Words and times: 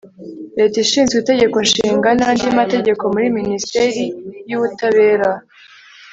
leta 0.57 0.77
ishinzwe 0.85 1.15
itegeko 1.19 1.57
nshinga 1.67 2.09
n 2.17 2.21
andi 2.29 2.47
mategeko 2.59 3.03
muri 3.13 3.27
minisiteri 3.37 4.03
y 4.49 4.53
ubutabera 4.57 5.29